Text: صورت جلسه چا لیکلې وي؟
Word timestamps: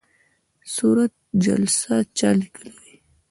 صورت 0.75 1.13
جلسه 1.45 1.95
چا 2.17 2.29
لیکلې 2.39 2.73
وي؟ 2.79 2.95